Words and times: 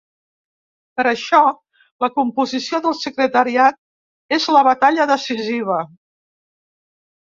Per 0.99 1.05
això, 1.11 1.41
la 2.05 2.09
composició 2.17 2.81
del 2.87 2.97
secretariat 3.03 3.81
és 4.41 4.51
la 4.59 4.67
batalla 4.73 5.11
decisiva. 5.17 5.83